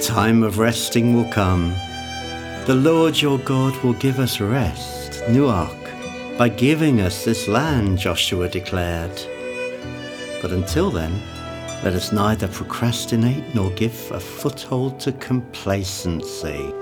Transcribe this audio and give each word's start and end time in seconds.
time 0.00 0.42
of 0.42 0.58
resting 0.58 1.14
will 1.14 1.30
come. 1.30 1.74
The 2.66 2.74
Lord 2.74 3.20
your 3.20 3.38
God 3.38 3.76
will 3.82 3.94
give 3.94 4.18
us 4.18 4.40
rest, 4.40 5.22
Nuach, 5.24 6.36
by 6.36 6.48
giving 6.48 7.00
us 7.00 7.24
this 7.24 7.48
land, 7.48 7.98
Joshua 7.98 8.48
declared. 8.48 9.20
But 10.42 10.52
until 10.52 10.90
then, 10.90 11.20
let 11.82 11.94
us 11.94 12.12
neither 12.12 12.48
procrastinate 12.48 13.54
nor 13.54 13.70
give 13.70 14.10
a 14.10 14.20
foothold 14.20 15.00
to 15.00 15.12
complacency. 15.12 16.72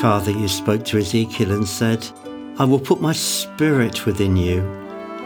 Father, 0.00 0.30
you 0.30 0.48
spoke 0.48 0.84
to 0.86 0.98
Ezekiel 0.98 1.52
and 1.52 1.66
said, 1.66 2.06
I 2.58 2.64
will 2.64 2.80
put 2.80 3.00
my 3.00 3.12
spirit 3.12 4.06
within 4.06 4.36
you, 4.36 4.62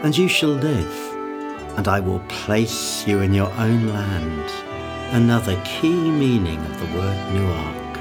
and 0.03 0.17
you 0.17 0.27
shall 0.27 0.49
live, 0.49 1.77
and 1.77 1.87
I 1.87 1.99
will 1.99 2.19
place 2.27 3.07
you 3.07 3.19
in 3.21 3.33
your 3.33 3.51
own 3.53 3.87
land. 3.87 4.70
Another 5.13 5.61
key 5.65 6.09
meaning 6.09 6.57
of 6.57 6.79
the 6.79 6.97
word 6.97 7.17
Nuach. 7.33 7.97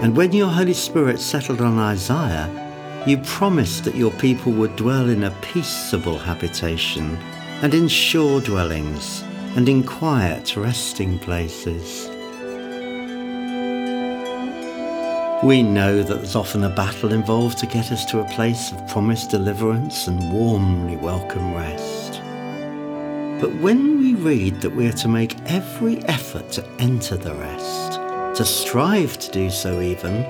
And 0.00 0.16
when 0.16 0.32
your 0.32 0.46
Holy 0.48 0.74
Spirit 0.74 1.18
settled 1.18 1.60
on 1.60 1.76
Isaiah, 1.80 2.48
you 3.04 3.18
promised 3.18 3.82
that 3.82 3.96
your 3.96 4.12
people 4.12 4.52
would 4.52 4.76
dwell 4.76 5.08
in 5.08 5.24
a 5.24 5.32
peaceable 5.42 6.18
habitation, 6.18 7.16
and 7.62 7.74
in 7.74 7.88
sure 7.88 8.40
dwellings, 8.40 9.24
and 9.56 9.68
in 9.68 9.82
quiet 9.82 10.56
resting 10.56 11.18
places. 11.18 12.08
We 15.42 15.64
know 15.64 16.04
that 16.04 16.14
there's 16.14 16.36
often 16.36 16.62
a 16.62 16.70
battle 16.70 17.12
involved 17.12 17.58
to 17.58 17.66
get 17.66 17.90
us 17.90 18.04
to 18.04 18.20
a 18.20 18.30
place 18.30 18.70
of 18.70 18.86
promised 18.86 19.30
deliverance 19.30 20.06
and 20.06 20.32
warmly 20.32 20.96
welcome 20.96 21.54
rest. 21.54 22.11
But 23.42 23.56
when 23.56 23.98
we 23.98 24.14
read 24.14 24.60
that 24.60 24.70
we 24.70 24.86
are 24.86 24.92
to 24.92 25.08
make 25.08 25.34
every 25.46 25.96
effort 26.04 26.52
to 26.52 26.64
enter 26.78 27.16
the 27.16 27.34
rest, 27.34 27.94
to 28.38 28.44
strive 28.44 29.18
to 29.18 29.32
do 29.32 29.50
so 29.50 29.80
even, 29.80 30.22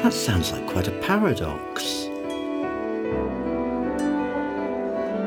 that 0.00 0.14
sounds 0.14 0.50
like 0.50 0.66
quite 0.66 0.88
a 0.88 0.98
paradox. 1.02 2.06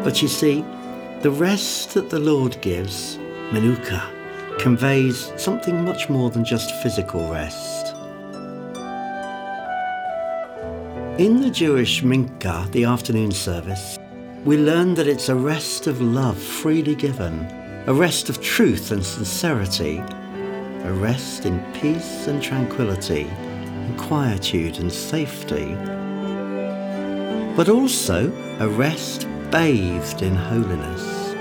But 0.03 0.23
you 0.23 0.27
see, 0.27 0.65
the 1.21 1.29
rest 1.29 1.93
that 1.93 2.09
the 2.09 2.17
Lord 2.17 2.59
gives, 2.61 3.19
Menucha, 3.51 4.01
conveys 4.57 5.31
something 5.37 5.85
much 5.85 6.09
more 6.09 6.31
than 6.31 6.43
just 6.43 6.73
physical 6.81 7.31
rest. 7.31 7.95
In 11.19 11.41
the 11.41 11.51
Jewish 11.51 12.01
Mincha, 12.01 12.71
the 12.71 12.85
afternoon 12.85 13.29
service, 13.29 13.99
we 14.43 14.57
learn 14.57 14.95
that 14.95 15.07
it's 15.07 15.29
a 15.29 15.35
rest 15.35 15.85
of 15.85 16.01
love 16.01 16.37
freely 16.37 16.95
given, 16.95 17.45
a 17.85 17.93
rest 17.93 18.27
of 18.27 18.41
truth 18.41 18.91
and 18.91 19.05
sincerity, 19.05 19.99
a 19.99 20.93
rest 20.93 21.45
in 21.45 21.63
peace 21.73 22.25
and 22.25 22.41
tranquility 22.41 23.27
and 23.27 23.99
quietude 23.99 24.79
and 24.79 24.91
safety, 24.91 25.75
but 27.55 27.69
also 27.69 28.31
a 28.59 28.67
rest 28.67 29.27
bathed 29.51 30.23
in 30.23 30.35
holiness. 30.35 31.35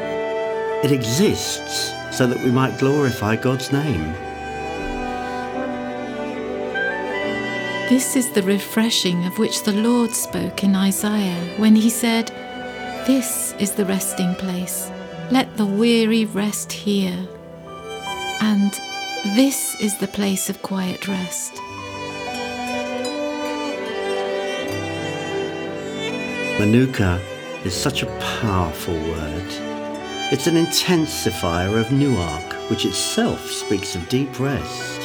It 0.84 0.92
exists 0.92 1.92
so 2.14 2.26
that 2.26 2.42
we 2.44 2.50
might 2.50 2.78
glorify 2.78 3.36
God's 3.36 3.72
name. 3.72 4.12
This 7.88 8.14
is 8.14 8.30
the 8.30 8.42
refreshing 8.42 9.24
of 9.24 9.38
which 9.38 9.62
the 9.62 9.72
Lord 9.72 10.10
spoke 10.10 10.62
in 10.62 10.76
Isaiah 10.76 11.54
when 11.56 11.74
he 11.74 11.88
said, 11.88 12.30
This 13.06 13.54
is 13.58 13.72
the 13.72 13.86
resting 13.86 14.34
place. 14.34 14.90
Let 15.30 15.56
the 15.56 15.64
weary 15.64 16.26
rest 16.26 16.70
here. 16.70 17.26
And 18.42 18.72
this 19.34 19.74
is 19.80 19.96
the 19.98 20.06
place 20.06 20.50
of 20.50 20.60
quiet 20.60 21.08
rest. 21.08 21.54
Menucha 26.58 27.18
is 27.64 27.74
such 27.74 28.02
a 28.02 28.18
powerful 28.40 28.94
word. 28.94 29.46
It's 30.30 30.46
an 30.46 30.56
intensifier 30.56 31.80
of 31.80 31.86
Nuach, 31.86 32.52
which 32.68 32.84
itself 32.84 33.50
speaks 33.50 33.96
of 33.96 34.08
deep 34.10 34.38
rest. 34.38 35.00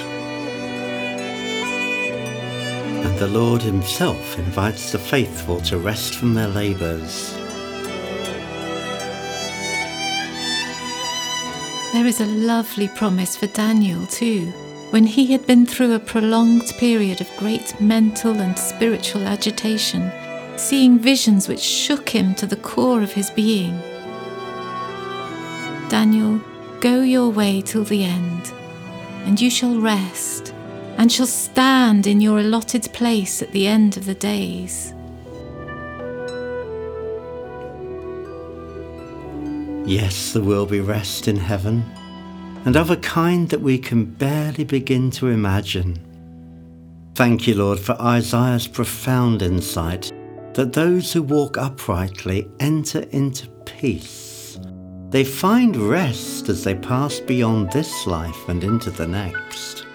And 3.05 3.17
the 3.19 3.27
Lord 3.27 3.61
Himself 3.61 4.37
invites 4.37 4.91
the 4.91 4.99
faithful 4.99 5.61
to 5.61 5.77
rest 5.77 6.15
from 6.15 6.33
their 6.33 6.49
labours. 6.49 7.37
There 11.95 12.05
is 12.05 12.19
a 12.19 12.25
lovely 12.25 12.89
promise 12.89 13.37
for 13.37 13.47
Daniel, 13.47 14.05
too, 14.07 14.47
when 14.89 15.05
he 15.05 15.31
had 15.31 15.47
been 15.47 15.65
through 15.65 15.93
a 15.93 15.99
prolonged 15.99 16.67
period 16.77 17.21
of 17.21 17.37
great 17.37 17.79
mental 17.79 18.41
and 18.41 18.59
spiritual 18.59 19.25
agitation 19.25 20.11
seeing 20.57 20.99
visions 20.99 21.47
which 21.47 21.61
shook 21.61 22.09
him 22.09 22.35
to 22.35 22.45
the 22.45 22.57
core 22.57 23.01
of 23.01 23.13
his 23.13 23.29
being. 23.29 23.79
Daniel, 25.87 26.41
go 26.81 27.01
your 27.01 27.29
way 27.29 27.61
till 27.61 27.85
the 27.85 28.03
end, 28.03 28.51
and 29.23 29.39
you 29.39 29.49
shall 29.49 29.79
rest, 29.79 30.53
and 30.97 31.09
shall 31.09 31.25
stand 31.25 32.07
in 32.07 32.19
your 32.19 32.39
allotted 32.39 32.91
place 32.91 33.41
at 33.41 33.53
the 33.53 33.67
end 33.67 33.95
of 33.95 34.05
the 34.05 34.15
days. 34.15 34.93
Yes, 39.85 40.33
there 40.33 40.41
will 40.41 40.65
be 40.65 40.79
rest 40.79 41.27
in 41.27 41.35
heaven, 41.35 41.83
and 42.65 42.75
of 42.75 42.89
a 42.89 42.97
kind 42.97 43.47
that 43.49 43.61
we 43.61 43.77
can 43.77 44.05
barely 44.05 44.63
begin 44.63 45.11
to 45.11 45.27
imagine. 45.27 45.99
Thank 47.13 47.47
you, 47.47 47.55
Lord, 47.55 47.79
for 47.79 47.93
Isaiah's 48.01 48.67
profound 48.67 49.43
insight 49.43 50.11
that 50.55 50.73
those 50.73 51.13
who 51.13 51.21
walk 51.21 51.57
uprightly 51.57 52.49
enter 52.59 53.01
into 53.11 53.47
peace. 53.65 54.59
They 55.11 55.23
find 55.23 55.77
rest 55.77 56.49
as 56.49 56.63
they 56.63 56.75
pass 56.75 57.19
beyond 57.19 57.71
this 57.71 58.07
life 58.07 58.49
and 58.49 58.63
into 58.63 58.89
the 58.89 59.07
next. 59.07 59.85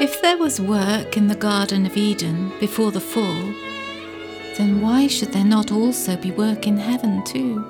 If 0.00 0.22
there 0.22 0.38
was 0.38 0.60
work 0.60 1.16
in 1.16 1.26
the 1.26 1.34
Garden 1.34 1.84
of 1.84 1.96
Eden 1.96 2.52
before 2.60 2.92
the 2.92 3.00
fall, 3.00 3.52
then 4.56 4.80
why 4.80 5.08
should 5.08 5.32
there 5.32 5.44
not 5.44 5.72
also 5.72 6.16
be 6.16 6.30
work 6.30 6.68
in 6.68 6.76
heaven 6.76 7.24
too? 7.24 7.64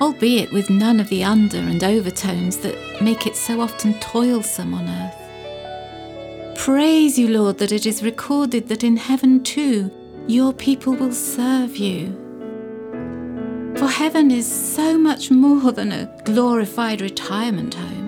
Albeit 0.00 0.52
with 0.52 0.70
none 0.70 0.98
of 0.98 1.08
the 1.08 1.22
under 1.22 1.58
and 1.58 1.84
overtones 1.84 2.56
that 2.58 3.00
make 3.00 3.28
it 3.28 3.36
so 3.36 3.60
often 3.60 3.94
toilsome 4.00 4.74
on 4.74 4.88
earth. 4.88 6.58
Praise 6.58 7.16
you, 7.16 7.28
Lord, 7.28 7.58
that 7.58 7.70
it 7.70 7.86
is 7.86 8.02
recorded 8.02 8.66
that 8.66 8.82
in 8.82 8.96
heaven 8.96 9.44
too 9.44 9.92
your 10.26 10.52
people 10.52 10.94
will 10.94 11.12
serve 11.12 11.76
you. 11.76 12.08
For 13.76 13.86
heaven 13.86 14.32
is 14.32 14.50
so 14.50 14.98
much 14.98 15.30
more 15.30 15.70
than 15.70 15.92
a 15.92 16.10
glorified 16.24 17.00
retirement 17.00 17.74
home. 17.74 18.05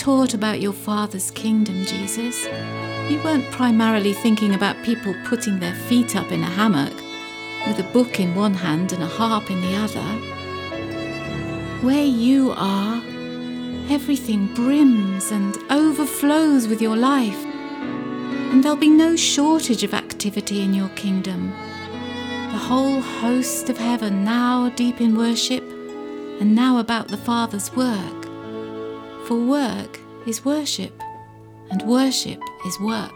Taught 0.00 0.32
about 0.32 0.62
your 0.62 0.72
Father's 0.72 1.30
kingdom, 1.30 1.84
Jesus, 1.84 2.46
you 3.10 3.20
weren't 3.22 3.44
primarily 3.50 4.14
thinking 4.14 4.54
about 4.54 4.82
people 4.82 5.14
putting 5.26 5.58
their 5.58 5.74
feet 5.74 6.16
up 6.16 6.32
in 6.32 6.42
a 6.42 6.46
hammock 6.46 6.94
with 7.66 7.78
a 7.78 7.90
book 7.92 8.18
in 8.18 8.34
one 8.34 8.54
hand 8.54 8.94
and 8.94 9.02
a 9.02 9.06
harp 9.06 9.50
in 9.50 9.60
the 9.60 9.76
other. 9.76 10.00
Where 11.84 12.02
you 12.02 12.54
are, 12.56 13.02
everything 13.90 14.46
brims 14.54 15.32
and 15.32 15.58
overflows 15.70 16.66
with 16.66 16.80
your 16.80 16.96
life, 16.96 17.44
and 17.44 18.64
there'll 18.64 18.78
be 18.78 18.88
no 18.88 19.16
shortage 19.16 19.84
of 19.84 19.92
activity 19.92 20.62
in 20.62 20.72
your 20.72 20.88
kingdom. 20.90 21.50
The 22.52 22.64
whole 22.70 23.02
host 23.02 23.68
of 23.68 23.76
heaven 23.76 24.24
now 24.24 24.70
deep 24.70 24.98
in 25.02 25.14
worship, 25.14 25.62
and 26.40 26.54
now 26.54 26.78
about 26.78 27.08
the 27.08 27.18
Father's 27.18 27.70
work. 27.76 28.19
For 29.30 29.38
work 29.38 30.00
is 30.26 30.44
worship 30.44 30.92
and 31.70 31.82
worship 31.82 32.42
is 32.66 32.80
work. 32.80 33.12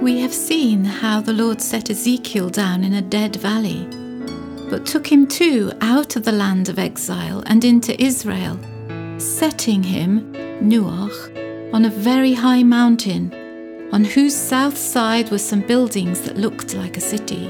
We 0.00 0.20
have 0.20 0.32
seen 0.32 0.84
how 0.84 1.20
the 1.20 1.32
Lord 1.32 1.60
set 1.60 1.90
Ezekiel 1.90 2.50
down 2.50 2.84
in 2.84 2.92
a 2.92 3.02
dead 3.02 3.34
valley, 3.34 3.88
but 4.70 4.86
took 4.86 5.10
him 5.10 5.26
too 5.26 5.72
out 5.80 6.14
of 6.14 6.22
the 6.22 6.30
land 6.30 6.68
of 6.68 6.78
exile 6.78 7.42
and 7.46 7.64
into 7.64 8.00
Israel, 8.00 8.60
setting 9.18 9.82
him, 9.82 10.32
Nuach, 10.62 11.74
on 11.74 11.84
a 11.84 11.90
very 11.90 12.34
high 12.34 12.62
mountain, 12.62 13.39
on 13.92 14.04
whose 14.04 14.34
south 14.34 14.76
side 14.76 15.30
were 15.30 15.38
some 15.38 15.60
buildings 15.60 16.20
that 16.22 16.36
looked 16.36 16.74
like 16.74 16.96
a 16.96 17.00
city. 17.00 17.48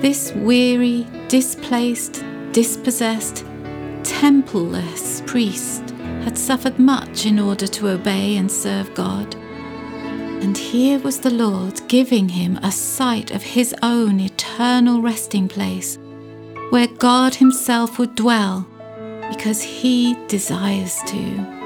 This 0.00 0.32
weary, 0.32 1.06
displaced, 1.28 2.22
dispossessed, 2.52 3.44
templeless 4.02 5.26
priest 5.26 5.90
had 6.22 6.38
suffered 6.38 6.78
much 6.78 7.26
in 7.26 7.38
order 7.38 7.66
to 7.66 7.88
obey 7.88 8.36
and 8.36 8.50
serve 8.50 8.94
God. 8.94 9.34
And 9.34 10.56
here 10.56 10.98
was 11.00 11.20
the 11.20 11.30
Lord 11.30 11.80
giving 11.88 12.28
him 12.28 12.58
a 12.62 12.70
sight 12.70 13.32
of 13.32 13.42
his 13.42 13.74
own 13.82 14.20
eternal 14.20 15.02
resting 15.02 15.48
place, 15.48 15.98
where 16.70 16.86
God 16.86 17.34
Himself 17.34 17.98
would 17.98 18.14
dwell, 18.14 18.66
because 19.30 19.62
He 19.62 20.16
desires 20.26 20.96
to. 21.06 21.57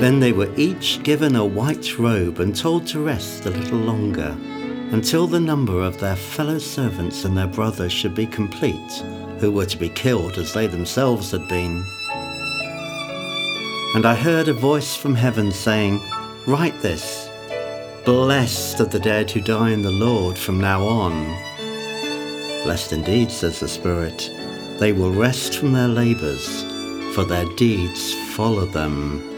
Then 0.00 0.20
they 0.20 0.32
were 0.32 0.54
each 0.56 1.02
given 1.02 1.36
a 1.36 1.44
white 1.44 1.98
robe 1.98 2.38
and 2.38 2.54
told 2.54 2.86
to 2.88 3.00
rest 3.00 3.46
a 3.46 3.50
little 3.50 3.78
longer, 3.78 4.36
until 4.92 5.26
the 5.26 5.40
number 5.40 5.80
of 5.80 5.98
their 5.98 6.16
fellow 6.16 6.58
servants 6.58 7.24
and 7.24 7.36
their 7.36 7.46
brothers 7.46 7.92
should 7.92 8.14
be 8.14 8.26
complete, 8.26 8.92
who 9.38 9.50
were 9.50 9.64
to 9.64 9.78
be 9.78 9.88
killed 9.88 10.36
as 10.36 10.52
they 10.52 10.66
themselves 10.66 11.30
had 11.30 11.48
been. 11.48 11.82
And 13.94 14.04
I 14.04 14.14
heard 14.14 14.48
a 14.48 14.52
voice 14.52 14.94
from 14.94 15.14
heaven 15.14 15.50
saying, 15.50 16.02
Write 16.46 16.78
this 16.82 17.30
Blessed 18.04 18.80
are 18.80 18.84
the 18.84 19.00
dead 19.00 19.30
who 19.30 19.40
die 19.40 19.70
in 19.70 19.80
the 19.80 19.90
Lord 19.90 20.36
from 20.36 20.60
now 20.60 20.84
on. 20.84 21.24
Blessed 22.64 22.92
indeed, 22.92 23.30
says 23.30 23.60
the 23.60 23.68
Spirit, 23.68 24.30
they 24.78 24.92
will 24.92 25.10
rest 25.10 25.56
from 25.56 25.72
their 25.72 25.88
labours, 25.88 26.64
for 27.14 27.24
their 27.24 27.46
deeds 27.56 28.12
follow 28.34 28.66
them. 28.66 29.35